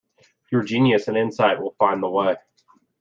[0.51, 2.37] Your genius and insight will find the way.